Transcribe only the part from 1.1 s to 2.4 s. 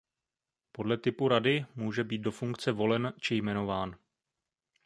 rady může být do